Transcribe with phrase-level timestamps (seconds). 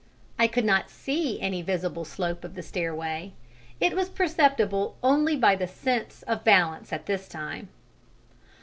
[0.39, 3.33] I could not see any visible slope of the stairway:
[3.79, 7.69] it was perceptible only by the sense of balance at this time.